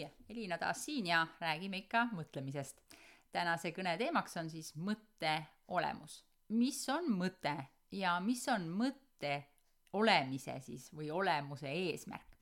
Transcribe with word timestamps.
hei, 0.00 0.10
Elina 0.28 0.58
taas 0.58 0.84
siin 0.84 1.06
ja 1.06 1.26
räägime 1.40 1.76
ikka 1.76 2.08
mõtlemisest. 2.12 2.80
tänase 3.32 3.70
kõne 3.72 3.96
teemaks 3.98 4.36
on 4.36 4.50
siis 4.50 4.74
mõtte 4.76 5.44
olemus. 5.68 6.24
mis 6.48 6.88
on 6.88 7.08
mõte 7.10 7.56
ja 7.90 8.20
mis 8.20 8.48
on 8.48 8.68
mõtte 8.68 9.44
olemise 9.92 10.60
siis 10.60 10.92
või 10.94 11.10
olemuse 11.10 11.68
eesmärk? 11.68 12.36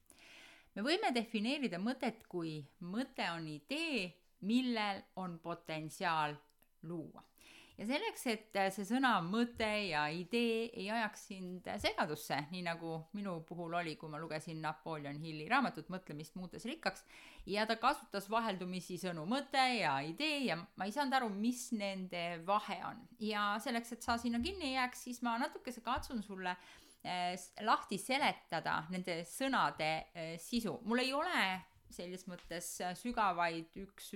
me 0.75 0.82
võime 0.82 1.14
defineerida 1.14 1.79
mõtet 1.79 2.27
kui 2.29 2.67
mõte 2.80 3.30
on 3.30 3.46
idee, 3.48 4.12
millel 4.41 5.02
on 5.16 5.39
potentsiaal 5.39 6.34
luua 6.82 7.23
ja 7.79 7.86
selleks, 7.88 8.27
et 8.30 8.56
äh, 8.59 8.68
see 8.75 8.86
sõna 8.86 9.16
mõte 9.25 9.66
ja 9.88 10.04
idee 10.14 10.68
ei 10.70 10.86
ajaks 10.95 11.25
sind 11.30 11.66
äh, 11.70 11.79
segadusse, 11.82 12.39
nii 12.52 12.62
nagu 12.66 13.00
minu 13.16 13.40
puhul 13.48 13.75
oli, 13.80 13.96
kui 13.98 14.12
ma 14.12 14.20
lugesin 14.22 14.61
Napoleon 14.62 15.18
Hilli 15.22 15.48
raamatut 15.50 15.90
Mõtlemist 15.93 16.39
muutes 16.39 16.66
rikkaks 16.71 17.02
ja 17.50 17.66
ta 17.66 17.76
kasutas 17.82 18.30
vaheldumisi 18.30 18.98
sõnu 19.02 19.26
mõte 19.30 19.64
ja 19.80 19.96
idee 20.07 20.44
ja 20.46 20.58
ma 20.61 20.86
ei 20.86 20.94
saanud 20.94 21.18
aru, 21.18 21.32
mis 21.35 21.66
nende 21.75 22.25
vahe 22.46 22.79
on. 22.86 23.02
ja 23.18 23.52
selleks, 23.63 23.96
et 23.96 24.07
sa 24.07 24.18
sinna 24.22 24.43
kinni 24.44 24.71
ei 24.71 24.79
jääks, 24.79 25.07
siis 25.08 25.22
ma 25.27 25.35
natukese 25.43 25.82
katsun 25.85 26.22
sulle 26.22 26.54
äh, 26.54 27.35
lahti 27.66 27.99
seletada 27.99 28.85
nende 28.94 29.22
sõnade 29.29 29.94
sisu. 30.38 30.79
mul 30.86 31.02
ei 31.02 31.13
ole 31.13 31.46
selles 31.94 32.27
mõttes 32.28 32.69
sügavaid, 33.00 33.70
üks 33.84 34.11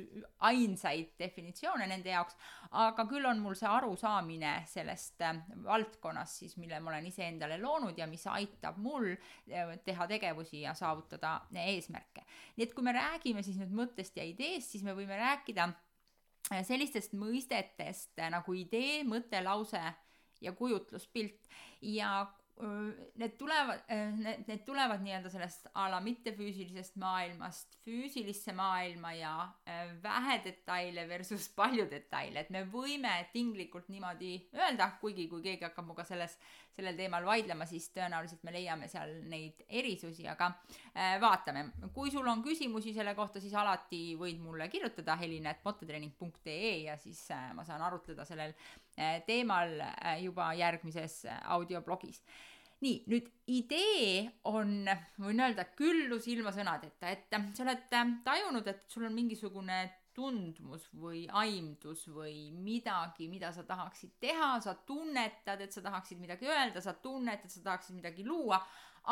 ainsaid 0.46 1.14
definitsioone 1.20 1.86
nende 1.90 2.12
jaoks, 2.12 2.36
aga 2.82 3.04
küll 3.10 3.26
on 3.28 3.40
mul 3.42 3.56
see 3.58 3.68
arusaamine 3.70 4.52
sellest 4.68 5.22
äh, 5.24 5.40
valdkonnast 5.64 6.42
siis, 6.42 6.56
mille 6.60 6.80
ma 6.80 6.92
olen 6.92 7.08
iseendale 7.10 7.58
loonud 7.62 7.98
ja 7.98 8.08
mis 8.10 8.26
aitab 8.30 8.78
mul 8.82 9.10
äh, 9.12 9.74
teha 9.84 10.08
tegevusi 10.10 10.62
ja 10.64 10.74
saavutada 10.78 11.38
eesmärke. 11.68 12.24
nii 12.56 12.68
et 12.68 12.74
kui 12.74 12.86
me 12.86 12.94
räägime 12.96 13.44
siis 13.46 13.58
nüüd 13.60 13.74
mõttest 13.74 14.18
ja 14.18 14.26
ideest, 14.26 14.74
siis 14.74 14.84
me 14.86 14.96
võime 14.96 15.18
rääkida 15.20 15.70
äh, 16.52 16.64
sellistest 16.66 17.16
mõistetest 17.18 18.20
nagu 18.34 18.54
idee, 18.54 19.02
mõte, 19.08 19.42
lause 19.44 19.82
ja 20.40 20.52
kujutluspilt 20.54 21.48
ja 21.82 22.26
need 22.58 23.34
tulevad, 23.38 23.82
need, 24.18 24.44
need 24.48 24.62
tulevad 24.66 25.02
nii-öelda 25.04 25.30
sellest 25.30 25.68
a 25.78 25.86
la 25.92 26.00
mittefüüsilisest 26.02 26.96
maailmast 26.98 27.78
füüsilisse 27.84 28.52
maailma 28.56 29.12
ja 29.14 29.34
vähe 30.02 30.38
detaile 30.44 31.06
versus 31.08 31.48
palju 31.54 31.86
detaile, 31.90 32.40
et 32.40 32.50
me 32.50 32.64
võime 32.72 33.12
tinglikult 33.32 33.88
niimoodi 33.92 34.32
öelda, 34.56 34.90
kuigi 35.00 35.28
kui 35.30 35.44
keegi 35.44 35.68
hakkab 35.68 35.86
minuga 35.86 36.06
selles, 36.08 36.38
sellel 36.78 36.96
teemal 36.98 37.26
vaidlema, 37.26 37.66
siis 37.68 37.90
tõenäoliselt 37.94 38.44
me 38.46 38.54
leiame 38.54 38.88
seal 38.90 39.16
neid 39.28 39.64
erisusi, 39.68 40.26
aga 40.30 40.52
vaatame. 41.22 41.64
kui 41.94 42.12
sul 42.14 42.26
on 42.30 42.42
küsimusi 42.44 42.94
selle 42.94 43.14
kohta, 43.18 43.42
siis 43.42 43.54
alati 43.58 44.14
võid 44.18 44.38
mulle 44.42 44.68
kirjutada 44.72 45.16
helina.mototreening.ee 45.20 46.74
ja 46.86 46.96
siis 46.98 47.24
ma 47.54 47.66
saan 47.66 47.82
arutleda 47.82 48.26
sellel 48.28 48.54
teemal 49.26 49.74
juba 50.22 50.52
järgmises 50.58 51.24
audioblogis 51.56 52.22
nii, 52.84 52.98
nüüd 53.10 53.26
idee 53.50 54.28
on, 54.48 54.86
võin 55.18 55.42
öelda, 55.42 55.66
küllus 55.78 56.28
ilma 56.30 56.52
sõnadeta, 56.54 57.10
et 57.10 57.38
sa 57.56 57.64
oled 57.64 57.86
tajunud, 58.24 58.68
et 58.70 58.84
sul 58.90 59.08
on 59.08 59.16
mingisugune 59.16 59.80
tundmus 60.18 60.88
või 60.98 61.22
aimdus 61.30 62.08
või 62.10 62.48
midagi, 62.50 63.28
mida 63.30 63.52
sa 63.54 63.62
tahaksid 63.66 64.16
teha, 64.22 64.56
sa 64.64 64.74
tunnetad, 64.88 65.62
et 65.62 65.74
sa 65.74 65.82
tahaksid 65.84 66.18
midagi 66.18 66.50
öelda, 66.50 66.82
sa 66.82 66.96
tunned, 66.98 67.44
et 67.44 67.54
sa 67.54 67.62
tahaksid 67.68 67.94
midagi 68.00 68.26
luua, 68.26 68.58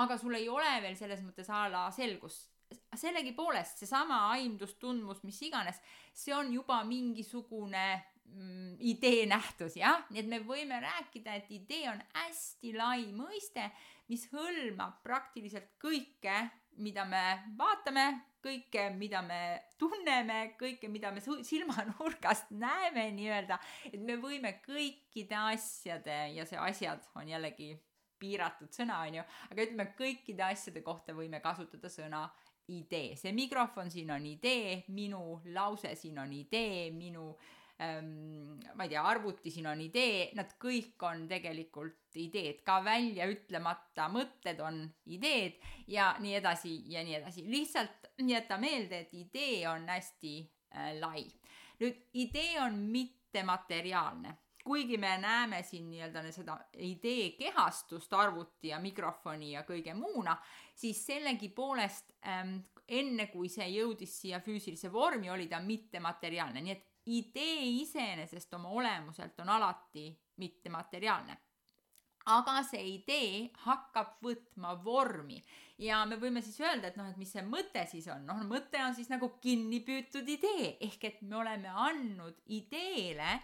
aga 0.03 0.19
sul 0.19 0.35
ei 0.35 0.49
ole 0.51 0.73
veel 0.83 0.99
selles 0.99 1.23
mõttes 1.23 1.51
a 1.53 1.67
la 1.71 1.87
selgust. 1.95 2.51
sellegipoolest 2.99 3.79
seesama 3.79 4.25
aimdus, 4.35 4.75
tundmus, 4.83 5.23
mis 5.23 5.39
iganes, 5.47 5.79
see 6.13 6.35
on 6.35 6.51
juba 6.51 6.81
mingisugune 6.85 7.85
mm, 8.27 8.73
idee 8.91 9.23
nähtus, 9.31 9.77
jah, 9.79 10.03
nii 10.11 10.25
et 10.25 10.31
me 10.33 10.41
võime 10.43 10.81
rääkida, 10.83 11.37
et 11.39 11.51
idee 11.55 11.87
on 11.93 12.03
hästi 12.17 12.75
lai 12.75 13.07
mõiste, 13.15 13.71
mis 14.11 14.27
hõlmab 14.33 14.99
praktiliselt 15.07 15.77
kõike, 15.79 16.41
mida 16.83 17.07
me 17.07 17.23
vaatame, 17.59 18.09
kõike, 18.47 18.87
mida 18.97 19.23
me 19.27 19.41
tunneme, 19.81 20.39
kõike, 20.61 20.91
mida 20.93 21.11
me 21.15 21.23
silmanurgast 21.25 22.53
näeme 22.55 23.09
nii-öelda, 23.17 23.59
et 23.93 24.01
me 24.01 24.19
võime 24.23 24.57
kõikide 24.65 25.39
asjade 25.53 26.21
ja 26.37 26.47
see 26.49 26.61
asjad 26.63 27.11
on 27.19 27.29
jällegi 27.35 27.75
piiratud 28.21 28.73
sõna, 28.73 29.03
on 29.05 29.19
ju, 29.19 29.27
aga 29.51 29.67
ütleme, 29.67 29.91
kõikide 29.99 30.47
asjade 30.47 30.83
kohta 30.85 31.15
võime 31.17 31.43
kasutada 31.45 31.91
sõna 31.93 32.25
idee, 32.73 33.15
see 33.19 33.35
mikrofon 33.37 33.93
siin 33.93 34.11
on 34.15 34.25
idee, 34.27 34.81
minu 34.95 35.41
lause 35.55 35.93
siin 35.99 36.19
on 36.19 36.33
idee, 36.35 36.89
minu 36.97 37.29
äh, 37.35 37.66
ma 37.79 38.85
ei 38.85 38.89
tea, 38.89 39.03
arvuti 39.05 39.51
siin 39.53 39.67
on 39.69 39.81
idee, 39.85 40.31
nad 40.39 40.55
kõik 40.61 41.03
on 41.05 41.27
tegelikult 41.29 42.17
ideed, 42.17 42.63
ka 42.65 42.79
välja 42.85 43.27
ütlemata 43.29 44.07
mõtted 44.09 44.63
on 44.65 44.81
ideed 45.13 45.59
ja 45.93 46.15
nii 46.23 46.39
edasi 46.39 46.73
ja 46.93 47.05
nii 47.05 47.19
edasi. 47.19 47.45
lihtsalt 47.51 48.09
jäta 48.25 48.57
meelde, 48.59 49.05
et 49.05 49.15
idee 49.15 49.69
on 49.69 49.85
hästi 49.93 50.35
äh, 50.73 50.97
lai. 51.01 51.27
nüüd 51.81 52.01
idee 52.15 52.61
on 52.65 52.81
mittemateriaalne 52.89 54.39
kuigi 54.67 54.97
me 54.99 55.13
näeme 55.23 55.61
siin 55.63 55.91
nii-öelda 55.91 56.25
seda 56.35 56.57
idee 56.83 57.31
kehastust 57.39 58.13
arvuti 58.19 58.73
ja 58.73 58.81
mikrofoni 58.83 59.53
ja 59.53 59.63
kõige 59.69 59.95
muuna, 59.95 60.35
siis 60.75 61.05
sellegipoolest 61.07 62.17
ähm, 62.27 62.57
enne 62.89 63.29
kui 63.31 63.49
see 63.53 63.69
jõudis 63.77 64.17
siia 64.23 64.41
füüsilise 64.43 64.91
vormi, 64.93 65.31
oli 65.31 65.47
ta 65.51 65.61
mittemateriaalne, 65.63 66.65
nii 66.65 66.75
et 66.75 66.85
idee 67.07 67.67
iseenesest 67.83 68.55
oma 68.55 68.69
olemuselt 68.69 69.41
on 69.41 69.49
alati 69.49 70.09
mittemateriaalne. 70.37 71.37
aga 72.27 72.57
see 72.67 72.83
idee 72.91 73.51
hakkab 73.63 74.17
võtma 74.25 74.73
vormi. 74.83 75.37
Ja 75.79 76.01
me 76.11 76.17
võime 76.19 76.41
siis 76.43 76.57
öelda, 76.59 76.89
et 76.89 76.97
noh, 76.99 77.07
et 77.07 77.21
mis 77.21 77.31
see 77.31 77.45
mõte 77.47 77.85
siis 77.87 78.09
on, 78.11 78.25
noh, 78.27 78.41
mõte 78.51 78.81
on 78.83 78.97
siis 78.97 79.13
nagu 79.13 79.29
kinni 79.39 79.79
püütud 79.87 80.27
idee. 80.35 80.73
Ehk 80.83 81.05
et 81.07 81.21
me 81.23 81.37
oleme 81.39 81.71
andnud 81.71 82.41
ideele, 82.51 83.37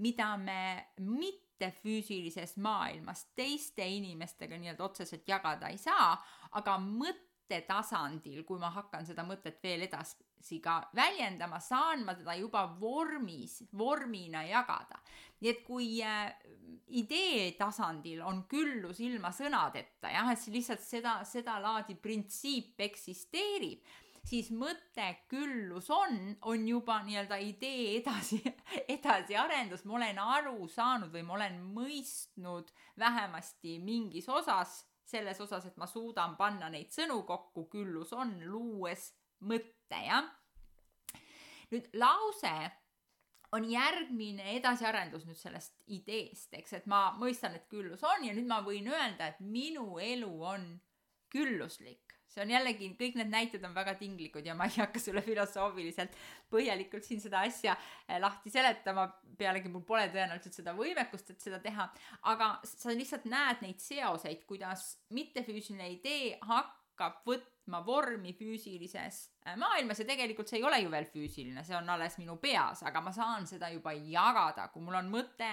mida 0.00 0.30
me 0.40 0.62
mitte 1.04 1.68
füüsilises 1.82 2.56
maailmas 2.56 3.26
teiste 3.36 3.84
inimestega 3.84 4.56
nii-öelda 4.56 4.88
otseselt 4.88 5.28
jagada 5.28 5.68
ei 5.68 5.76
saa, 5.76 6.14
aga 6.56 6.78
mõte 6.80 7.60
tasandil, 7.68 8.40
kui 8.48 8.56
ma 8.62 8.72
hakkan 8.72 9.04
seda 9.04 9.26
mõtet 9.28 9.60
veel 9.60 9.84
edasi 9.84 10.29
ka 10.62 10.76
väljendama, 10.96 11.60
saan 11.60 12.04
ma 12.04 12.14
teda 12.14 12.34
juba 12.38 12.64
vormis, 12.80 13.62
vormina 13.76 14.44
jagada. 14.48 15.00
nii 15.40 15.48
et 15.48 15.62
kui 15.64 16.02
äh, 16.04 16.34
idee 16.88 17.52
tasandil 17.56 18.20
on 18.20 18.42
küllus 18.48 19.00
ilma 19.00 19.30
sõnadeta, 19.32 20.10
jah, 20.12 20.28
et 20.32 20.46
lihtsalt 20.52 20.82
seda, 20.84 21.14
sedalaadi 21.24 21.96
printsiip 21.96 22.80
eksisteerib, 22.80 23.80
siis 24.24 24.50
mõte 24.52 25.06
küllus 25.30 25.88
on, 25.90 26.36
on 26.42 26.68
juba 26.68 26.98
nii-öelda 27.06 27.40
idee 27.40 27.96
edasi, 28.02 28.42
edasiarendus, 28.96 29.86
ma 29.88 29.96
olen 29.96 30.20
aru 30.20 30.68
saanud 30.68 31.12
või 31.14 31.24
ma 31.24 31.38
olen 31.38 31.58
mõistnud 31.72 32.68
vähemasti 33.00 33.78
mingis 33.80 34.28
osas 34.28 34.82
selles 35.10 35.40
osas, 35.40 35.66
et 35.66 35.78
ma 35.80 35.88
suudan 35.90 36.36
panna 36.38 36.68
neid 36.70 36.92
sõnu 36.94 37.22
kokku, 37.26 37.66
küllus 37.72 38.12
on, 38.14 38.36
luues 38.46 39.10
mõtte, 39.40 40.02
jah. 40.06 40.28
nüüd 41.70 41.86
lause 41.94 42.54
on 43.56 43.66
järgmine 43.66 44.54
edasiarendus 44.56 45.26
nüüd 45.26 45.38
sellest 45.38 45.74
ideest, 45.90 46.52
eks, 46.54 46.76
et 46.78 46.86
ma 46.90 47.10
mõistan, 47.18 47.56
et 47.56 47.66
küllus 47.70 48.02
on 48.06 48.24
ja 48.26 48.34
nüüd 48.36 48.46
ma 48.50 48.60
võin 48.66 48.86
öelda, 48.92 49.32
et 49.32 49.42
minu 49.42 49.98
elu 50.02 50.30
on 50.52 50.70
külluslik. 51.30 52.10
See 52.30 52.44
on 52.44 52.50
jällegi, 52.52 52.92
kõik 52.94 53.16
need 53.18 53.30
näited 53.32 53.64
on 53.66 53.72
väga 53.74 53.96
tinglikud 53.98 54.46
ja 54.46 54.54
ma 54.54 54.68
ei 54.70 54.76
hakka 54.76 55.00
sulle 55.02 55.22
filosoofiliselt 55.26 56.12
põhjalikult 56.52 57.02
siin 57.02 57.18
seda 57.22 57.40
asja 57.42 57.74
eh, 57.74 58.20
lahti 58.22 58.52
seletama, 58.54 59.08
pealegi 59.38 59.70
mul 59.72 59.82
pole 59.86 60.04
tõenäoliselt 60.14 60.60
seda 60.60 60.76
võimekust, 60.78 61.32
et 61.34 61.42
seda 61.42 61.58
teha, 61.64 61.88
aga 62.30 62.52
sa 62.70 62.94
lihtsalt 62.94 63.26
näed 63.30 63.64
neid 63.66 63.82
seoseid, 63.82 64.44
kuidas 64.46 64.92
mittefüüsiline 65.16 65.90
idee 65.96 66.36
hakkab 66.46 66.79
võtma 67.26 67.80
vormi 67.86 68.34
füüsilises 68.36 69.20
eh, 69.46 69.56
maailmas 69.60 70.02
ja 70.02 70.06
tegelikult 70.08 70.50
see 70.50 70.60
ei 70.60 70.66
ole 70.68 70.80
ju 70.82 70.92
veel 70.92 71.08
füüsiline, 71.08 71.64
see 71.64 71.76
on 71.78 71.88
alles 71.94 72.18
minu 72.20 72.36
peas, 72.42 72.84
aga 72.86 73.02
ma 73.04 73.12
saan 73.16 73.48
seda 73.48 73.70
juba 73.72 73.94
jagada, 73.96 74.68
kui 74.72 74.84
mul 74.84 75.00
on 75.00 75.10
mõte 75.12 75.50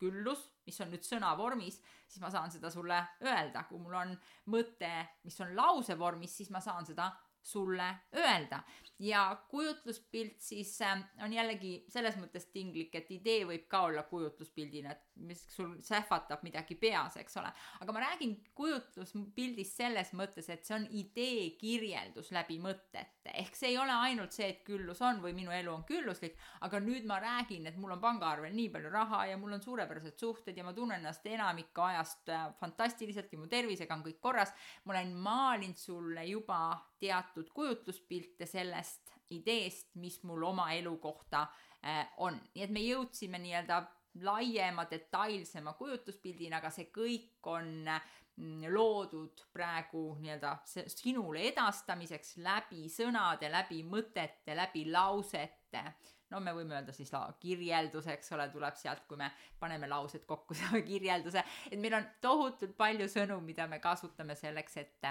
küllus, 0.00 0.42
mis 0.66 0.80
on 0.80 0.92
nüüd 0.92 1.04
sõna 1.04 1.32
vormis, 1.36 1.80
siis 2.08 2.22
ma 2.22 2.30
saan 2.32 2.52
seda 2.52 2.70
sulle 2.72 3.00
öelda, 3.24 3.66
kui 3.68 3.80
mul 3.80 3.98
on 4.00 4.14
mõte, 4.52 4.92
mis 5.24 5.36
on 5.44 5.52
lause 5.56 5.96
vormis, 5.98 6.36
siis 6.36 6.50
ma 6.50 6.62
saan 6.64 6.88
seda 6.88 7.10
sulle 7.42 7.88
öelda. 8.16 8.62
Ja 9.00 9.36
kujutluspilt 9.48 10.40
siis 10.40 10.74
äh, 10.82 10.98
on 11.24 11.32
jällegi 11.32 11.84
selles 11.88 12.18
mõttes 12.20 12.50
tinglik, 12.52 12.94
et 12.94 13.08
idee 13.14 13.46
võib 13.48 13.64
ka 13.70 13.82
olla 13.88 14.02
kujutluspildina, 14.08 14.92
et 14.92 15.06
mis 15.24 15.40
sul 15.54 15.72
sähvatab 15.84 16.42
midagi 16.44 16.76
peas, 16.80 17.16
eks 17.20 17.38
ole. 17.40 17.52
aga 17.80 17.94
ma 17.96 18.02
räägin 18.04 18.34
kujutluspildist 18.56 19.80
selles 19.80 20.12
mõttes, 20.16 20.50
et 20.52 20.68
see 20.68 20.76
on 20.76 20.84
idee 21.00 21.50
kirjeldus 21.60 22.28
läbi 22.36 22.58
mõtete, 22.60 23.32
ehk 23.32 23.56
see 23.56 23.72
ei 23.72 23.78
ole 23.80 23.96
ainult 24.08 24.36
see, 24.36 24.50
et 24.52 24.60
küllus 24.66 25.00
on 25.06 25.22
või 25.24 25.32
minu 25.36 25.54
elu 25.54 25.72
on 25.72 25.86
külluslik, 25.88 26.36
aga 26.60 26.82
nüüd 26.84 27.08
ma 27.08 27.20
räägin, 27.24 27.70
et 27.70 27.80
mul 27.80 27.96
on 27.96 28.04
pangaarvel 28.04 28.52
nii 28.56 28.68
palju 28.76 28.92
raha 28.92 29.24
ja 29.32 29.40
mul 29.40 29.56
on 29.56 29.64
suurepärased 29.64 30.20
suhted 30.20 30.56
ja 30.56 30.66
ma 30.66 30.76
tunnen 30.76 31.00
ennast 31.00 31.24
enamikku 31.24 31.86
ajast 31.88 32.28
äh, 32.28 32.50
fantastiliselt 32.60 33.32
ja 33.32 33.40
mu 33.40 33.48
tervisega 33.48 33.96
on 33.96 34.04
kõik 34.04 34.20
korras. 34.20 34.52
ma 34.84 34.92
olen 34.92 35.16
maalinud 35.16 35.80
sulle 35.80 36.24
juba 36.28 36.60
teatud 37.00 37.48
kujutluspilte 37.54 38.46
sellest 38.46 38.89
ideest, 39.30 39.94
mis 40.02 40.20
mul 40.26 40.42
oma 40.50 40.70
elu 40.74 40.96
kohta 41.02 41.46
äh, 41.84 42.06
on, 42.18 42.38
nii 42.54 42.66
et 42.66 42.74
me 42.74 42.82
jõudsime 42.84 43.38
nii-öelda 43.42 43.80
laiema, 44.26 44.86
detailsema 44.90 45.74
kujutluspildina, 45.78 46.58
aga 46.58 46.70
see 46.74 46.88
kõik 46.90 47.46
on 47.50 47.70
mm, 47.86 48.64
loodud 48.74 49.44
praegu 49.54 50.16
nii-öelda 50.20 50.56
sinule 50.66 51.46
edastamiseks 51.52 52.36
läbi 52.42 52.88
sõnade, 52.90 53.50
läbi 53.52 53.84
mõtete, 53.86 54.56
läbi 54.56 54.88
lausete. 54.90 55.84
no 56.30 56.40
me 56.40 56.54
võime 56.54 56.76
öelda 56.78 56.92
siis 56.94 57.10
kirjeldus, 57.40 58.06
eks 58.10 58.32
ole, 58.32 58.48
tuleb 58.50 58.76
sealt, 58.76 59.06
kui 59.06 59.18
me 59.18 59.30
paneme 59.58 59.88
laused 59.88 60.26
kokku, 60.26 60.54
saame 60.58 60.82
kirjelduse, 60.82 61.44
et 61.70 61.78
meil 61.78 61.94
on 61.94 62.06
tohutult 62.20 62.76
palju 62.76 63.08
sõnu, 63.08 63.40
mida 63.40 63.66
me 63.70 63.78
kasutame 63.78 64.34
selleks, 64.34 64.76
et 64.76 65.10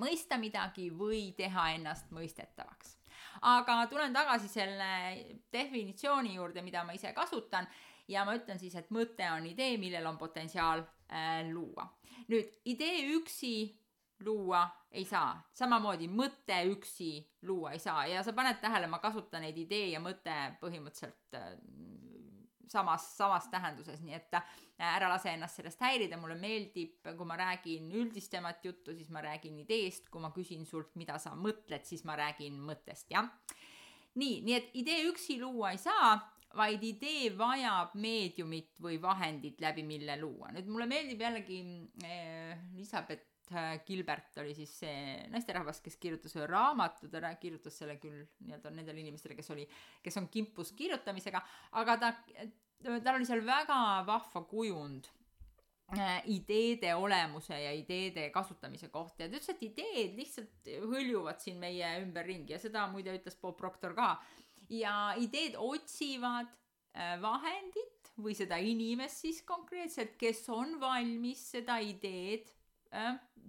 mõista 0.00 0.38
midagi 0.38 0.90
või 0.90 1.32
teha 1.36 1.70
ennast 1.76 2.10
mõistetavaks. 2.14 2.96
Aga 3.42 3.86
tulen 3.88 4.12
tagasi 4.12 4.48
selle 4.48 4.90
definitsiooni 5.52 6.34
juurde, 6.34 6.62
mida 6.62 6.84
ma 6.84 6.92
ise 6.92 7.12
kasutan 7.16 7.68
ja 8.08 8.24
ma 8.24 8.34
ütlen 8.36 8.58
siis, 8.58 8.74
et 8.76 8.90
mõte 8.90 9.26
on 9.32 9.46
idee, 9.46 9.76
millel 9.78 10.06
on 10.06 10.18
potentsiaal 10.18 10.82
äh, 10.82 11.46
luua. 11.52 11.86
nüüd 12.28 12.60
idee 12.64 13.06
üksi 13.16 13.54
luua 14.24 14.66
ei 14.90 15.04
saa, 15.04 15.38
samamoodi 15.54 16.08
mõte 16.10 16.58
üksi 16.68 17.12
luua 17.46 17.72
ei 17.72 17.78
saa. 17.78 18.06
Ja 18.06 18.22
sa 18.26 18.32
paned 18.32 18.60
tähele, 18.60 18.86
ma 18.90 18.98
kasutan 18.98 19.42
neid 19.46 19.58
idee 19.58 19.92
ja 19.94 20.00
mõte 20.02 20.34
põhimõtteliselt 20.60 21.38
äh, 21.38 21.54
samas, 22.72 23.06
samas 23.16 23.48
tähenduses, 23.52 24.00
nii 24.04 24.16
et 24.16 24.36
äh, 24.38 24.58
ära 24.94 25.10
lase 25.10 25.32
ennast 25.34 25.60
sellest 25.60 25.82
häirida, 25.84 26.18
mulle 26.20 26.36
meeldib, 26.40 26.98
kui 27.04 27.28
ma 27.28 27.38
räägin 27.40 27.90
üldistemat 28.02 28.64
juttu, 28.64 28.94
siis 28.96 29.10
ma 29.12 29.22
räägin 29.24 29.58
ideest, 29.64 30.08
kui 30.10 30.22
ma 30.22 30.32
küsin 30.34 30.66
sult, 30.68 30.94
mida 31.00 31.18
sa 31.22 31.34
mõtled, 31.36 31.86
siis 31.88 32.04
ma 32.08 32.18
räägin 32.20 32.58
mõttest, 32.66 33.10
jah. 33.14 33.30
nii, 34.20 34.40
nii 34.46 34.58
et 34.58 34.76
idee 34.82 35.06
üksi 35.10 35.40
luua 35.42 35.74
ei 35.74 35.82
saa, 35.82 36.14
vaid 36.58 36.82
idee 36.82 37.30
vajab 37.38 37.92
meediumit 37.94 38.72
või 38.82 38.98
vahendit, 39.02 39.60
läbi 39.62 39.84
mille 39.86 40.16
luua. 40.18 40.50
nüüd 40.54 40.66
mulle 40.66 40.88
meeldib 40.90 41.20
jällegi 41.22 41.60
eh, 42.04 42.56
Elizabeth 42.74 43.29
Gilbert 43.86 44.36
oli 44.38 44.54
siis 44.54 44.72
see 44.84 44.98
naisterahvas, 45.32 45.80
kes 45.82 45.96
kirjutas 45.98 46.36
ühe 46.38 46.46
raamatu, 46.46 47.08
ta 47.10 47.32
kirjutas 47.40 47.78
selle 47.82 47.96
küll 48.02 48.22
nii-öelda 48.46 48.70
nendele 48.74 49.02
inimestele, 49.02 49.34
kes 49.38 49.50
oli, 49.54 49.64
kes 50.04 50.18
on 50.20 50.28
kimpus 50.30 50.70
kirjutamisega, 50.78 51.40
aga 51.80 51.96
ta, 51.98 52.12
tal 52.84 53.16
oli 53.16 53.26
seal 53.26 53.42
väga 53.46 53.80
vahva 54.06 54.44
kujund 54.50 55.08
äh, 55.96 56.20
ideede 56.30 56.94
olemuse 56.94 57.58
ja 57.58 57.72
ideede 57.74 58.28
kasutamise 58.34 58.92
kohta. 58.94 59.24
Ja 59.24 59.32
ta 59.32 59.40
ütles, 59.40 59.50
et 59.56 59.66
ideed 59.66 60.14
lihtsalt 60.20 60.70
hõljuvad 60.86 61.42
siin 61.42 61.58
meie 61.58 61.90
ümberringi 62.04 62.54
ja 62.54 62.62
seda 62.62 62.86
muide 62.92 63.16
ütles 63.18 63.38
Bob 63.40 63.58
Proctor 63.58 63.98
ka. 63.98 64.14
Ja 64.70 65.16
ideed 65.18 65.58
otsivad 65.58 66.54
äh, 66.94 67.16
vahendit 67.22 68.14
või 68.20 68.38
seda 68.38 68.62
inimest 68.62 69.24
siis 69.24 69.42
konkreetselt, 69.42 70.14
kes 70.20 70.46
on 70.54 70.78
valmis 70.78 71.42
seda 71.56 71.80
ideed 71.82 72.46
äh, 72.46 72.59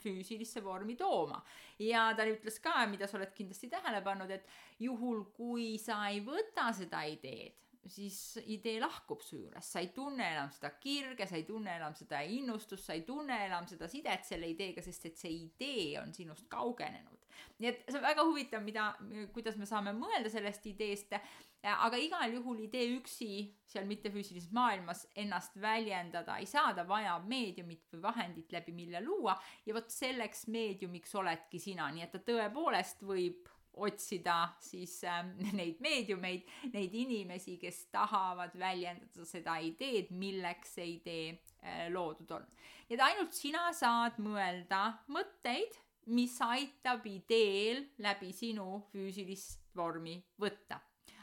füüsilisse 0.01 0.63
vormi 0.63 0.95
tooma. 0.97 1.41
ja 1.79 2.11
ta 2.17 2.25
ütles 2.29 2.59
ka, 2.61 2.85
mida 2.89 3.07
sa 3.07 3.17
oled 3.17 3.33
kindlasti 3.33 3.69
tähele 3.69 4.01
pannud, 4.05 4.29
et 4.29 4.45
juhul, 4.79 5.23
kui 5.35 5.77
sa 5.81 6.03
ei 6.09 6.21
võta 6.25 6.69
seda 6.77 7.03
ideed, 7.09 7.57
siis 7.89 8.37
idee 8.53 8.79
lahkub 8.81 9.23
su 9.25 9.39
juurest, 9.39 9.73
sa 9.73 9.81
ei 9.81 9.89
tunne 9.95 10.27
enam 10.35 10.51
seda 10.53 10.69
kirge, 10.81 11.25
sa 11.27 11.37
ei 11.39 11.45
tunne 11.47 11.73
enam 11.79 11.95
seda 11.97 12.21
innustust, 12.21 12.85
sa 12.85 12.93
ei 12.93 13.05
tunne 13.07 13.37
enam 13.47 13.67
seda 13.69 13.89
sidet 13.89 14.27
selle 14.27 14.49
ideega, 14.51 14.83
sest 14.85 15.07
et 15.09 15.17
see 15.17 15.33
idee 15.47 15.95
on 16.01 16.13
sinust 16.13 16.45
kaugenenud. 16.51 17.17
Nii 17.61 17.69
et 17.69 17.85
see 17.87 17.97
on 17.97 18.05
väga 18.05 18.25
huvitav, 18.27 18.61
mida, 18.65 18.91
kuidas 19.33 19.57
me 19.57 19.65
saame 19.69 19.93
mõelda 19.97 20.29
sellest 20.29 20.65
ideest, 20.69 21.15
aga 21.61 21.97
igal 22.01 22.33
juhul 22.35 22.63
idee 22.67 22.87
üksi 22.97 23.31
seal 23.69 23.87
mittefüüsilises 23.89 24.51
maailmas 24.53 25.05
ennast 25.17 25.57
väljendada 25.61 26.37
ei 26.41 26.49
saa, 26.49 26.73
ta 26.77 26.85
vajab 26.87 27.25
meediumit 27.29 27.87
või 27.95 28.03
vahendit, 28.05 28.51
läbi 28.53 28.75
mille 28.77 29.01
luua. 29.05 29.37
Ja 29.65 29.77
vot 29.77 29.89
selleks 29.93 30.45
meediumiks 30.53 31.15
oledki 31.17 31.61
sina, 31.61 31.89
nii 31.93 32.05
et 32.05 32.13
ta 32.17 32.21
tõepoolest 32.29 33.05
võib 33.05 33.49
otsida 33.73 34.51
siis 34.59 34.97
äh, 35.07 35.21
neid 35.59 35.79
meediumeid, 35.83 36.47
neid 36.73 36.95
inimesi, 36.95 37.57
kes 37.61 37.85
tahavad 37.93 38.57
väljendada 38.59 39.25
seda 39.27 39.57
ideed, 39.63 40.11
milleks 40.11 40.75
see 40.79 40.89
idee 40.97 41.29
äh, 41.63 41.87
loodud 41.93 42.35
on. 42.39 42.49
nii 42.89 42.97
et 42.97 43.05
ainult 43.05 43.37
sina 43.37 43.69
saad 43.75 44.19
mõelda 44.19 44.83
mõtteid 45.11 45.79
mis 46.05 46.33
aitab 46.41 47.05
ideel 47.05 47.83
läbi 48.01 48.31
sinu 48.33 48.81
füüsilist 48.91 49.61
vormi 49.75 50.17
võtta. 50.41 50.79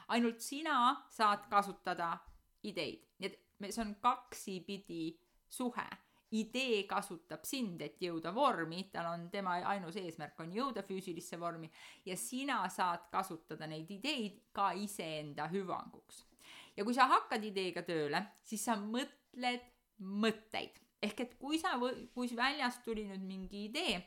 ainult 0.08 0.40
sina 0.40 1.04
saad 1.10 1.48
kasutada 1.50 2.14
ideid, 2.64 3.02
nii 3.18 3.28
et 3.28 3.74
see 3.74 3.82
on 3.82 3.94
kaksipidi 4.00 5.18
suhe. 5.48 5.84
Idee 6.36 6.82
kasutab 6.88 7.44
sind, 7.48 7.80
et 7.82 8.00
jõuda 8.02 8.32
vormi, 8.34 8.82
tal 8.92 9.12
on, 9.12 9.28
tema 9.30 9.56
ainus 9.70 9.96
eesmärk 9.96 10.40
on 10.44 10.52
jõuda 10.52 10.82
füüsilisse 10.84 11.38
vormi 11.40 11.70
ja 12.06 12.16
sina 12.16 12.60
saad 12.68 13.08
kasutada 13.12 13.66
neid 13.66 13.90
ideid 13.90 14.42
ka 14.52 14.72
iseenda 14.76 15.48
hüvanguks. 15.52 16.24
ja 16.76 16.84
kui 16.84 16.94
sa 16.94 17.08
hakkad 17.08 17.44
ideega 17.44 17.82
tööle, 17.82 18.22
siis 18.44 18.64
sa 18.64 18.76
mõtled 18.76 19.64
mõtteid 19.98 20.76
ehk 21.02 21.20
et 21.22 21.34
kui 21.38 21.58
sa, 21.60 21.76
kui 22.14 22.30
väljast 22.36 22.82
tuli 22.86 23.06
nüüd 23.08 23.24
mingi 23.26 23.66
idee 23.68 23.98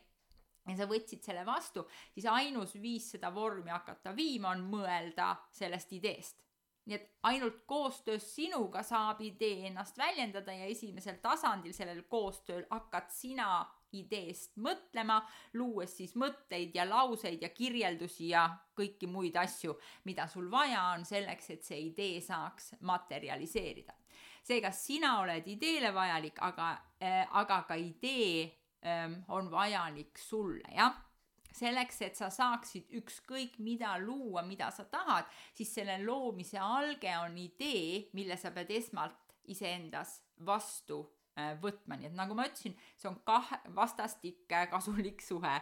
ja 0.67 0.77
sa 0.77 0.87
võtsid 0.89 1.23
selle 1.25 1.45
vastu, 1.47 1.85
siis 2.13 2.27
ainus 2.29 2.75
viis 2.81 3.09
seda 3.15 3.31
vormi 3.33 3.71
hakata 3.73 4.13
viima 4.15 4.51
on 4.53 4.65
mõelda 4.69 5.33
sellest 5.55 5.93
ideest. 5.97 6.37
Nii 6.85 6.95
et 6.95 7.09
ainult 7.29 7.61
koostöös 7.65 8.25
sinuga 8.35 8.83
saab 8.83 9.21
idee 9.21 9.67
ennast 9.67 9.97
väljendada 9.97 10.53
ja 10.53 10.65
esimesel 10.65 11.19
tasandil 11.21 11.73
sellel 11.73 12.03
koostööl 12.09 12.65
hakkad 12.69 13.09
sina 13.13 13.65
ideest 13.91 14.55
mõtlema, 14.55 15.19
luues 15.53 15.97
siis 15.97 16.15
mõtteid 16.15 16.75
ja 16.75 16.85
lauseid 16.87 17.41
ja 17.43 17.49
kirjeldusi 17.49 18.29
ja 18.29 18.45
kõiki 18.77 19.09
muid 19.11 19.35
asju, 19.35 19.75
mida 20.07 20.27
sul 20.31 20.47
vaja 20.51 20.85
on 20.95 21.03
selleks, 21.05 21.49
et 21.49 21.67
see 21.67 21.81
idee 21.89 22.21
saaks 22.21 22.75
materialiseerida. 22.79 23.93
seega 24.43 24.71
sina 24.71 25.19
oled 25.21 25.47
ideele 25.47 25.93
vajalik, 25.93 26.39
aga 26.41 26.71
äh,, 27.03 27.27
aga 27.31 27.61
ka 27.67 27.75
idee 27.75 28.61
Ähm, 28.85 29.13
on 29.27 29.51
vajalik 29.51 30.17
sulle, 30.17 30.65
jah 30.75 30.95
selleks, 31.55 32.01
et 32.05 32.17
sa 32.17 32.29
saaksid 32.33 32.91
ükskõik 33.01 33.57
mida 33.63 33.95
luua, 34.01 34.43
mida 34.47 34.69
sa 34.73 34.85
tahad, 34.89 35.27
siis 35.55 35.73
selle 35.75 35.97
loomise 36.03 36.59
alge 36.61 37.11
on 37.19 37.37
idee, 37.37 38.07
mille 38.17 38.37
sa 38.39 38.53
pead 38.55 38.71
esmalt 38.75 39.35
iseendas 39.51 40.19
vastu 40.45 41.01
äh, 41.37 41.53
võtma, 41.61 41.97
nii 41.97 42.11
et 42.11 42.17
nagu 42.17 42.37
ma 42.37 42.47
ütlesin, 42.49 42.75
see 42.97 43.09
on 43.11 43.19
kahe, 43.27 43.61
vastastik 43.75 44.45
kasulik 44.71 45.21
suhe. 45.25 45.59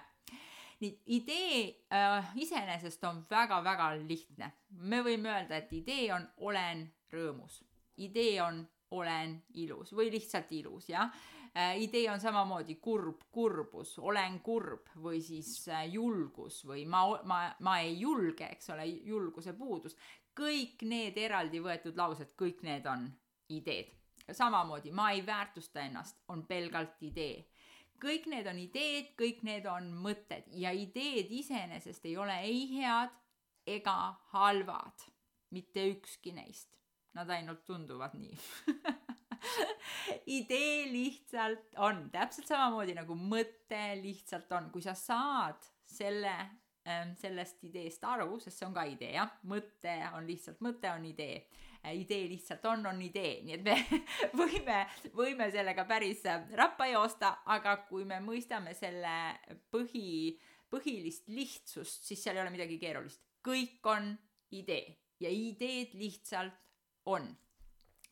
nii, 0.80 0.94
idee 1.18 1.64
äh, 1.94 2.34
iseenesest 2.36 3.04
on 3.04 3.26
väga-väga 3.30 3.94
lihtne. 4.04 4.52
me 4.70 5.02
võime 5.04 5.34
öelda, 5.34 5.58
et 5.58 5.74
idee 5.74 6.14
on 6.14 6.28
olen 6.38 6.86
rõõmus, 7.12 7.64
idee 7.98 8.42
on 8.42 8.68
olen 8.92 9.36
ilus 9.54 9.94
või 9.94 10.10
lihtsalt 10.12 10.52
ilus, 10.52 10.90
jah 10.90 11.10
äh, 11.10 11.39
idee 11.56 12.10
on 12.12 12.20
samamoodi 12.20 12.76
kurb, 12.76 13.22
kurbus, 13.32 13.96
olen 14.00 14.40
kurb 14.46 14.90
või 15.02 15.22
siis 15.22 15.68
äh, 15.68 15.86
julgus 15.94 16.62
või 16.66 16.86
ma, 16.86 17.04
ma, 17.24 17.40
ma 17.60 17.80
ei 17.82 18.00
julge, 18.00 18.46
eks 18.54 18.70
ole, 18.76 18.86
julguse 18.86 19.54
puudus. 19.54 19.98
kõik 20.40 20.84
need 20.88 21.18
eraldi 21.18 21.60
võetud 21.60 21.98
laused, 21.98 22.36
kõik 22.38 22.62
need 22.64 22.86
on 22.86 23.10
ideed. 23.50 23.92
samamoodi 24.32 24.92
ma 24.92 25.12
ei 25.12 25.26
väärtusta 25.26 25.82
ennast, 25.82 26.22
on 26.28 26.46
pelgalt 26.46 27.02
idee. 27.02 27.48
kõik 28.02 28.28
need 28.28 28.48
on 28.48 28.60
ideed, 28.60 29.14
kõik 29.18 29.44
need 29.44 29.66
on 29.66 29.92
mõtted 29.94 30.44
ja 30.48 30.72
ideed 30.72 31.32
iseenesest 31.32 32.06
ei 32.06 32.18
ole 32.18 32.40
ei 32.40 32.68
head 32.78 33.10
ega 33.66 34.16
halvad, 34.32 35.10
mitte 35.50 35.90
ükski 35.90 36.32
neist. 36.32 36.78
Nad 37.14 37.30
ainult 37.30 37.66
tunduvad 37.66 38.14
nii 38.14 38.38
idee 40.40 40.88
lihtsalt 40.92 41.78
on, 41.86 42.08
täpselt 42.14 42.50
samamoodi 42.50 42.96
nagu 42.98 43.16
mõte 43.18 43.84
lihtsalt 44.02 44.52
on, 44.58 44.70
kui 44.74 44.84
sa 44.86 44.96
saad 44.98 45.64
selle 45.90 46.34
ähm, 46.90 47.16
sellest 47.20 47.64
ideest 47.68 48.04
aru, 48.08 48.38
sest 48.42 48.60
see 48.60 48.68
on 48.68 48.76
ka 48.76 48.86
idee, 48.90 49.14
jah, 49.18 49.32
mõte 49.50 49.96
on 50.16 50.28
lihtsalt, 50.30 50.62
mõte 50.66 50.92
on 50.92 51.08
idee. 51.10 51.42
Äh, 51.80 51.96
idee 52.02 52.28
lihtsalt 52.32 52.66
on, 52.70 52.86
on 52.92 53.02
idee, 53.02 53.40
nii 53.46 53.58
et 53.58 53.66
me 53.66 53.78
võime, 54.42 54.80
võime 55.16 55.50
sellega 55.54 55.86
päris 55.90 56.26
äh, 56.28 56.48
rappa 56.60 56.90
joosta, 56.92 57.38
aga 57.56 57.80
kui 57.90 58.08
me 58.08 58.20
mõistame 58.24 58.76
selle 58.78 59.16
põhi, 59.72 60.36
põhilist 60.70 61.30
lihtsust, 61.32 62.08
siis 62.10 62.24
seal 62.24 62.38
ei 62.38 62.44
ole 62.46 62.56
midagi 62.56 62.80
keerulist. 62.82 63.24
kõik 63.46 63.86
on 63.88 64.12
idee. 64.52 64.98
Ja 65.20 65.30
ideed 65.32 65.96
lihtsalt 66.00 66.56
on 67.12 67.26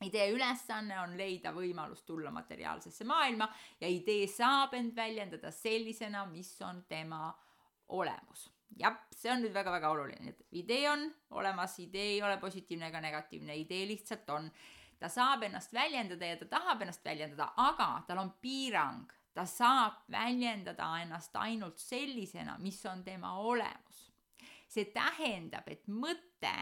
idee 0.05 0.29
ülesanne 0.33 0.99
on 1.01 1.15
leida 1.17 1.53
võimalus 1.55 2.03
tulla 2.05 2.31
materiaalsesse 2.31 3.05
maailma 3.07 3.47
ja 3.81 3.89
idee 3.89 4.27
saab 4.27 4.75
end 4.77 4.95
väljendada 4.95 5.51
sellisena, 5.51 6.25
mis 6.29 6.53
on 6.61 6.83
tema 6.89 7.31
olemus 7.87 8.49
jah, 8.75 8.97
see 9.15 9.31
on 9.31 9.43
nüüd 9.43 9.53
väga-väga 9.55 9.91
oluline, 9.93 10.33
et 10.33 10.57
idee 10.59 10.87
on 10.91 11.05
olemas, 11.39 11.77
idee 11.81 12.15
ei 12.15 12.23
ole 12.23 12.37
positiivne 12.41 12.89
ega 12.91 13.01
negatiivne, 13.03 13.55
idee 13.55 13.85
lihtsalt 13.89 14.29
on. 14.35 14.51
ta 14.99 15.09
saab 15.13 15.43
ennast 15.45 15.73
väljendada 15.73 16.25
ja 16.25 16.37
ta 16.39 16.45
tahab 16.49 16.81
ennast 16.81 17.05
väljendada, 17.05 17.51
aga 17.61 17.89
tal 18.07 18.17
on 18.17 18.31
piirang, 18.41 19.11
ta 19.33 19.45
saab 19.45 20.07
väljendada 20.11 20.87
ennast 21.03 21.35
ainult 21.37 21.77
sellisena, 21.77 22.57
mis 22.59 22.85
on 22.85 23.03
tema 23.03 23.37
olemus. 23.39 24.11
see 24.67 24.89
tähendab, 24.91 25.67
et 25.71 25.85
mõte, 25.87 26.55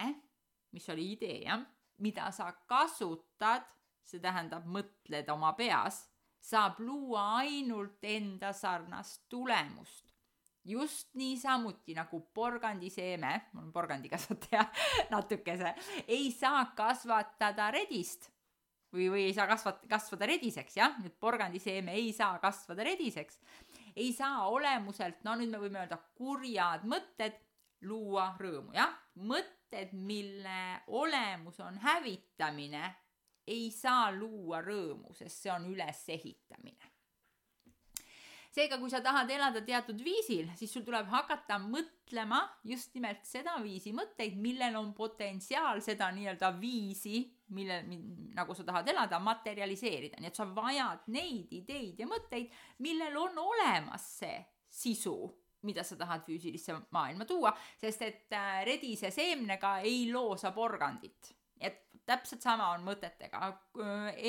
mis 0.71 0.89
oli 0.89 1.13
idee, 1.15 1.39
jah, 1.47 1.63
mida 2.03 2.31
sa 2.31 2.51
kasutad, 2.67 3.67
see 4.05 4.21
tähendab, 4.21 4.67
mõtled 4.69 5.29
oma 5.33 5.53
peas, 5.57 6.03
saab 6.41 6.79
luua 6.79 7.41
ainult 7.41 8.03
enda 8.05 8.51
sarnast 8.53 9.23
tulemust 9.29 10.05
just 10.65 11.13
niisamuti 11.13 11.93
nagu 11.93 12.19
porgandiseeme, 12.33 13.33
ma 13.53 13.61
olen 13.61 13.71
porgandikasvataja 13.73 14.65
natukese, 15.13 15.75
ei 16.07 16.31
saa 16.33 16.65
kasvatada 16.77 17.69
redist 17.71 18.31
või, 18.95 19.09
või 19.13 19.23
ei 19.29 19.33
saa 19.35 19.47
kasvat-, 19.49 19.85
kasvada 19.89 20.29
rediseks, 20.29 20.77
jah, 20.79 20.97
nüüd 21.01 21.15
porgandiseeme 21.21 21.93
ei 21.95 22.11
saa 22.15 22.39
kasvada 22.43 22.85
rediseks. 22.87 23.39
ei 23.95 24.11
saa 24.13 24.47
olemuselt, 24.49 25.21
no 25.23 25.35
nüüd 25.39 25.53
me 25.53 25.61
võime 25.61 25.83
öelda 25.83 25.99
kurjad 26.17 26.83
mõtted 26.89 27.37
luua 27.85 28.31
rõõmu, 28.39 28.73
jah, 28.75 28.95
mõtted, 29.15 29.53
mille 29.93 30.81
olemus 30.87 31.59
on 31.59 31.77
hävitamine, 31.83 32.95
ei 33.47 33.69
saa 33.71 34.09
luua 34.11 34.61
rõõmu, 34.65 35.13
sest 35.13 35.45
see 35.45 35.53
on 35.53 35.67
ülesehitamine. 35.69 36.91
Seega, 38.55 38.77
kui 38.79 38.87
sa 38.87 39.01
tahad 39.03 39.29
elada 39.35 39.59
teatud 39.67 39.99
viisil, 39.99 40.47
siis 40.55 40.71
sul 40.71 40.85
tuleb 40.87 41.09
hakata 41.11 41.57
mõtlema 41.59 42.39
just 42.63 42.93
nimelt 42.95 43.25
sedaviisi 43.27 43.91
mõtteid, 43.91 44.37
millel 44.39 44.77
on 44.79 44.93
potentsiaal 44.95 45.81
seda 45.83 46.07
nii-öelda 46.15 46.53
viisi, 46.61 47.19
mille, 47.51 47.81
nagu 48.37 48.55
sa 48.55 48.63
tahad 48.63 48.87
elada, 48.93 49.19
materialiseerida, 49.19 50.21
nii 50.23 50.31
et 50.31 50.39
sa 50.39 50.47
vajad 50.47 51.03
neid 51.11 51.51
ideid 51.51 51.99
ja 51.99 52.07
mõtteid, 52.07 52.47
millel 52.79 53.19
on 53.25 53.43
olemas 53.43 54.07
see 54.21 54.39
sisu 54.71 55.17
mida 55.65 55.83
sa 55.83 55.97
tahad 55.99 56.23
füüsilisse 56.27 56.77
maailma 56.95 57.25
tuua, 57.25 57.53
sest 57.81 58.05
et 58.05 58.37
äh, 58.37 58.61
redise 58.67 59.11
seemnega 59.11 59.79
ei 59.85 60.05
loosa 60.11 60.53
porgandit 60.55 61.35
et 61.59 61.81
täpselt 62.05 62.43
sama 62.43 62.69
on 62.75 62.85
mõtetega, 62.85 63.49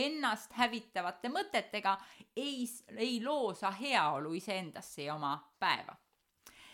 ennast 0.05 0.55
hävitavate 0.57 1.31
mõtetega 1.33 1.97
ei, 2.37 2.65
ei 2.97 3.19
loo 3.25 3.53
sa 3.55 3.73
heaolu 3.75 4.35
iseendasse 4.39 5.09
ja 5.09 5.15
oma 5.17 5.37
päeva. 5.59 5.97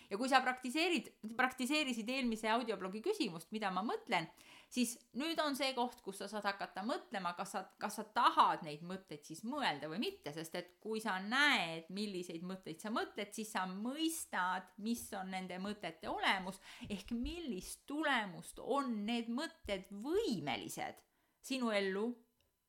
ja 0.09 0.17
kui 0.17 0.29
sa 0.29 0.41
praktiseerid, 0.45 1.09
praktiseerisid 1.37 2.09
eelmise 2.09 2.49
audioblogi 2.53 3.01
küsimust, 3.01 3.49
mida 3.51 3.71
ma 3.71 3.81
mõtlen, 3.81 4.27
siis 4.73 4.95
nüüd 5.19 5.39
on 5.43 5.57
see 5.57 5.73
koht, 5.77 5.99
kus 6.05 6.19
sa 6.23 6.27
saad 6.31 6.47
hakata 6.47 6.83
mõtlema, 6.87 7.33
kas 7.37 7.53
sa, 7.55 7.63
kas 7.79 7.99
sa 7.99 8.05
tahad 8.15 8.65
neid 8.65 8.83
mõtteid 8.87 9.25
siis 9.27 9.43
mõelda 9.45 9.89
või 9.91 10.01
mitte, 10.01 10.33
sest 10.35 10.57
et 10.57 10.73
kui 10.83 11.01
sa 11.03 11.19
näed, 11.21 11.89
milliseid 11.93 12.45
mõtteid 12.47 12.81
sa 12.81 12.91
mõtled, 12.93 13.33
siis 13.35 13.53
sa 13.53 13.67
mõistad, 13.69 14.71
mis 14.83 15.05
on 15.19 15.33
nende 15.33 15.59
mõtete 15.61 16.09
olemus 16.11 16.61
ehk 16.89 17.13
millist 17.17 17.85
tulemust 17.89 18.61
on 18.63 19.03
need 19.07 19.29
mõtted 19.29 19.89
võimelised 20.03 21.03
sinu 21.43 21.73
ellu 21.75 22.07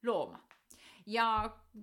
looma 0.04 0.42
ja 1.06 1.26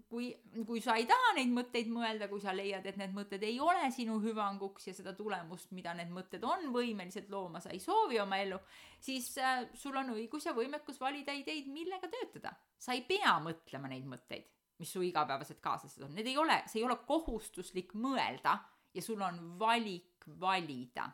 kui, 0.10 0.32
kui 0.66 0.82
sa 0.82 0.96
ei 0.98 1.06
taha 1.10 1.34
neid 1.38 1.52
mõtteid 1.54 1.90
mõelda, 1.94 2.28
kui 2.32 2.42
sa 2.42 2.54
leiad, 2.56 2.86
et 2.90 2.98
need 2.98 3.14
mõtted 3.16 3.44
ei 3.46 3.60
ole 3.62 3.90
sinu 3.94 4.18
hüvanguks 4.24 4.90
ja 4.90 4.96
seda 4.98 5.14
tulemust, 5.18 5.72
mida 5.78 5.94
need 5.98 6.10
mõtted 6.14 6.44
on 6.48 6.72
võimelised 6.74 7.30
looma, 7.34 7.62
sa 7.62 7.74
ei 7.74 7.82
soovi 7.84 8.20
oma 8.22 8.40
ellu, 8.42 8.58
siis 9.00 9.30
äh, 9.38 9.68
sul 9.78 9.98
on 10.02 10.14
õigus 10.16 10.48
ja 10.50 10.56
võimekus 10.58 11.00
valida 11.02 11.36
ideid, 11.38 11.70
millega 11.70 12.10
töötada. 12.10 12.56
sa 12.82 12.98
ei 12.98 13.06
pea 13.06 13.38
mõtlema 13.44 13.92
neid 13.92 14.08
mõtteid, 14.10 14.48
mis 14.82 14.90
su 14.90 15.04
igapäevased 15.06 15.62
kaaslased 15.62 16.08
on, 16.08 16.16
need 16.18 16.28
ei 16.32 16.38
ole, 16.38 16.64
see 16.68 16.82
ei 16.82 16.88
ole 16.88 16.98
kohustuslik 17.06 17.94
mõelda 17.94 18.58
ja 18.94 19.02
sul 19.06 19.22
on 19.22 19.38
valik 19.60 20.26
valida 20.42 21.12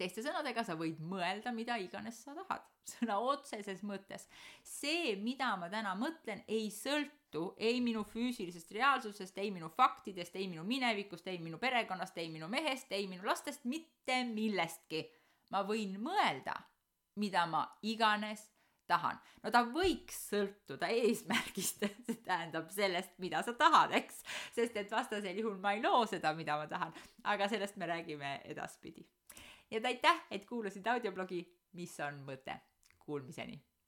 teiste 0.00 0.24
sõnadega, 0.24 0.64
sa 0.64 0.76
võid 0.78 1.00
mõelda, 1.04 1.52
mida 1.54 1.76
iganes 1.80 2.20
sa 2.24 2.34
tahad, 2.36 2.66
sõna 2.94 3.18
otseses 3.22 3.82
mõttes. 3.86 4.26
see, 4.66 5.16
mida 5.20 5.52
ma 5.60 5.70
täna 5.72 5.94
mõtlen, 5.98 6.44
ei 6.48 6.70
sõltu 6.74 7.50
ei 7.60 7.80
minu 7.84 8.02
füüsilisest 8.10 8.72
reaalsusest, 8.74 9.38
ei 9.38 9.52
minu 9.54 9.70
faktidest, 9.76 10.36
ei 10.36 10.48
minu 10.50 10.64
minevikust, 10.66 11.26
ei 11.30 11.38
minu 11.38 11.58
perekonnast, 11.62 12.16
ei 12.18 12.30
minu 12.32 12.48
mehest, 12.50 12.92
ei 12.92 13.06
minu 13.10 13.26
lastest, 13.26 13.64
mitte 13.64 14.24
millestki. 14.32 15.08
ma 15.50 15.64
võin 15.66 15.96
mõelda, 15.98 16.54
mida 17.18 17.46
ma 17.46 17.64
iganes 17.82 18.46
tahan. 18.90 19.20
no 19.42 19.50
ta 19.54 19.62
võiks 19.66 20.18
sõltuda 20.32 20.90
eesmärgist, 20.90 21.86
see 22.06 22.18
tähendab 22.24 22.70
sellest, 22.74 23.14
mida 23.22 23.44
sa 23.46 23.54
tahad, 23.54 23.94
eks, 24.00 24.24
sest 24.56 24.76
et 24.76 24.90
vastasel 24.90 25.38
juhul 25.38 25.58
ma 25.62 25.76
ei 25.76 25.84
loo 25.84 26.04
seda, 26.10 26.34
mida 26.34 26.58
ma 26.58 26.66
tahan, 26.70 26.94
aga 27.30 27.50
sellest 27.52 27.78
me 27.78 27.90
räägime 27.90 28.38
edaspidi 28.50 29.06
ja 29.70 29.80
aitäh, 29.84 30.22
et 30.30 30.46
kuulasid 30.46 30.86
audioblogi 30.86 31.44
Mis 31.72 32.00
on 32.00 32.24
mõte. 32.26 32.56
Kuulmiseni 33.06 33.60